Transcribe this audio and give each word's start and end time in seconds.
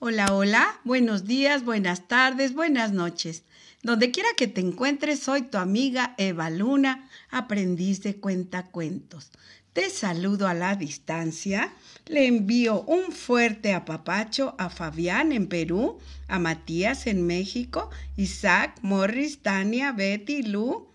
Hola, 0.00 0.32
hola, 0.32 0.78
buenos 0.84 1.24
días, 1.24 1.64
buenas 1.64 2.06
tardes, 2.06 2.54
buenas 2.54 2.92
noches. 2.92 3.42
Donde 3.82 4.12
quiera 4.12 4.28
que 4.36 4.46
te 4.46 4.60
encuentres, 4.60 5.18
soy 5.18 5.42
tu 5.42 5.58
amiga 5.58 6.14
Eva 6.18 6.50
Luna, 6.50 7.10
aprendiz 7.30 8.00
de 8.04 8.14
cuentacuentos. 8.14 9.32
Te 9.72 9.90
saludo 9.90 10.46
a 10.46 10.54
la 10.54 10.76
distancia, 10.76 11.72
le 12.06 12.28
envío 12.28 12.82
un 12.82 13.10
fuerte 13.10 13.74
apapacho 13.74 14.54
a 14.56 14.70
Fabián 14.70 15.32
en 15.32 15.48
Perú, 15.48 15.98
a 16.28 16.38
Matías 16.38 17.08
en 17.08 17.26
México, 17.26 17.90
Isaac, 18.16 18.78
Morris, 18.82 19.40
Tania, 19.40 19.90
Betty, 19.90 20.44
Lu 20.44 20.86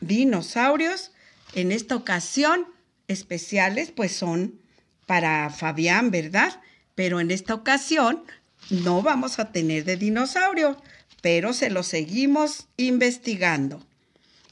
dinosaurios. 0.00 1.10
En 1.54 1.72
esta 1.72 1.96
ocasión 1.96 2.66
especiales 3.08 3.90
pues 3.90 4.14
son 4.14 4.60
para 5.06 5.50
Fabián, 5.50 6.12
¿verdad? 6.12 6.60
Pero 6.94 7.18
en 7.18 7.32
esta 7.32 7.54
ocasión 7.54 8.22
no 8.70 9.02
vamos 9.02 9.40
a 9.40 9.50
tener 9.50 9.84
de 9.84 9.96
dinosaurio, 9.96 10.80
pero 11.20 11.52
se 11.52 11.70
lo 11.70 11.82
seguimos 11.82 12.68
investigando. 12.76 13.84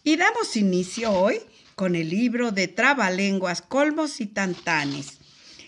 Y 0.03 0.17
damos 0.17 0.57
inicio 0.57 1.13
hoy 1.13 1.41
con 1.83 1.97
el 1.97 2.11
libro 2.11 2.53
de 2.53 2.69
Trabalenguas, 2.69 3.61
Colmos 3.61 4.21
y 4.21 4.27
Tantanes. 4.27 5.19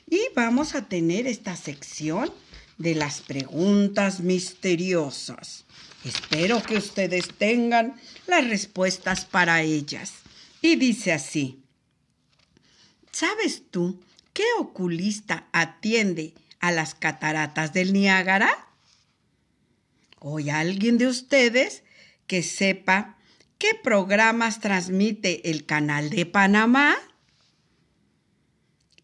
Y 0.09 0.21
vamos 0.37 0.77
a 0.77 0.89
tener 0.89 1.27
esta 1.27 1.57
sección 1.57 2.33
de 2.79 2.95
las 2.95 3.21
preguntas 3.21 4.21
misteriosas. 4.21 5.65
Espero 6.05 6.63
que 6.63 6.77
ustedes 6.77 7.27
tengan 7.37 7.97
las 8.29 8.47
respuestas 8.47 9.25
para 9.25 9.63
ellas. 9.63 10.13
Y 10.63 10.77
dice 10.77 11.13
así, 11.13 11.65
¿sabes 13.11 13.65
tú 13.73 14.01
qué 14.33 14.45
oculista 14.61 15.49
atiende 15.51 16.33
a 16.61 16.71
las 16.71 16.95
cataratas 16.95 17.73
del 17.73 17.93
Niágara? 17.93 18.69
¿O 20.21 20.39
alguien 20.39 20.97
de 20.97 21.09
ustedes 21.09 21.83
que 22.29 22.45
sepa 22.45 23.19
¿Qué 23.59 23.75
programas 23.83 24.61
transmite 24.61 25.51
el 25.51 25.65
canal 25.65 26.11
de 26.11 26.27
Panamá? 26.27 26.97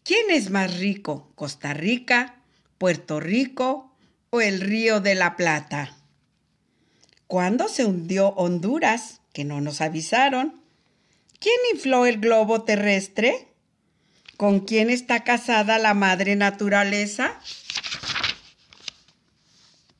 ¿Quién 0.03 0.29
es 0.29 0.49
más 0.49 0.77
rico, 0.77 1.31
Costa 1.35 1.73
Rica, 1.73 2.41
Puerto 2.77 3.19
Rico 3.19 3.95
o 4.29 4.41
el 4.41 4.59
Río 4.61 4.99
de 4.99 5.15
la 5.15 5.35
Plata? 5.35 5.95
¿Cuándo 7.27 7.69
se 7.69 7.85
hundió 7.85 8.29
Honduras? 8.29 9.21
Que 9.31 9.45
no 9.45 9.61
nos 9.61 9.79
avisaron. 9.79 10.61
¿Quién 11.39 11.55
infló 11.73 12.05
el 12.05 12.19
globo 12.19 12.63
terrestre? 12.63 13.47
¿Con 14.35 14.59
quién 14.59 14.89
está 14.89 15.23
casada 15.23 15.79
la 15.79 15.93
madre 15.93 16.35
naturaleza? 16.35 17.39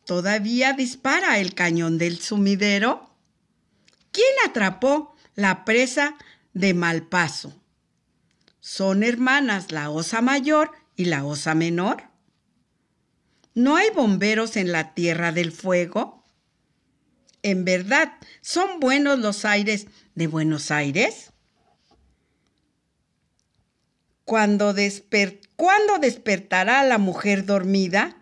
¿Todavía 0.06 0.74
dispara 0.74 1.40
el 1.40 1.54
cañón 1.54 1.98
del 1.98 2.20
sumidero? 2.20 3.11
¿Quién 4.12 4.34
atrapó 4.46 5.16
la 5.36 5.66
presa 5.66 6.18
de 6.54 6.74
Malpaso? 6.74 7.62
¿Son 8.60 9.04
hermanas 9.04 9.72
la 9.72 9.90
osa 9.90 10.22
mayor 10.22 10.72
y 10.96 11.06
la 11.06 11.26
osa 11.26 11.56
menor? 11.56 12.04
¿No 13.54 13.76
hay 13.76 13.90
bomberos 13.90 14.56
en 14.56 14.72
la 14.72 14.94
Tierra 14.94 15.32
del 15.32 15.52
Fuego? 15.52 16.24
¿En 17.44 17.66
verdad 17.66 18.14
son 18.42 18.80
buenos 18.80 19.20
los 19.20 19.46
aires 19.46 19.88
de 20.16 20.28
Buenos 20.28 20.72
Aires? 20.72 21.32
¿Cuándo, 24.26 24.74
¿Cuándo 25.56 25.98
despertará 26.00 26.84
la 26.84 26.98
mujer 26.98 27.46
dormida? 27.46 28.18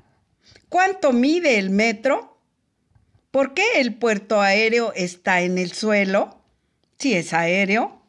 ¿Cuánto 0.70 1.12
mide 1.12 1.60
el 1.60 1.70
metro? 1.70 2.29
¿Por 3.32 3.54
qué 3.54 3.64
el 3.76 3.94
puerto 3.94 4.42
aéreo 4.42 4.92
está 4.96 5.42
en 5.42 5.60
el 5.60 5.72
suelo? 5.72 6.42
Si 6.98 7.14
es 7.14 7.32
aéreo. 7.34 8.02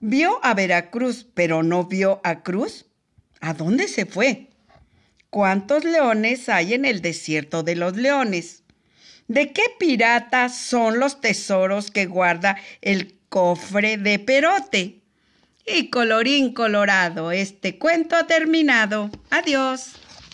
Vio 0.00 0.40
a 0.44 0.54
Veracruz, 0.54 1.26
pero 1.34 1.62
no 1.62 1.84
vio 1.84 2.20
a 2.24 2.42
Cruz. 2.42 2.86
¿A 3.40 3.54
dónde 3.54 3.86
se 3.86 4.06
fue? 4.06 4.48
¿Cuántos 5.30 5.84
leones 5.84 6.48
hay 6.48 6.74
en 6.74 6.84
el 6.84 7.00
desierto 7.00 7.62
de 7.62 7.76
los 7.76 7.96
leones? 7.96 8.64
¿De 9.28 9.52
qué 9.52 9.62
pirata 9.78 10.48
son 10.48 10.98
los 10.98 11.20
tesoros 11.20 11.90
que 11.90 12.06
guarda 12.06 12.56
el 12.82 13.18
cofre 13.28 13.96
de 13.96 14.18
Perote? 14.18 15.00
Y 15.64 15.90
colorín 15.90 16.52
colorado, 16.52 17.30
este 17.32 17.78
cuento 17.78 18.16
ha 18.16 18.26
terminado. 18.26 19.10
Adiós. 19.30 20.03